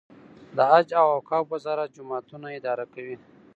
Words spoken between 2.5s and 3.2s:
اداره کوي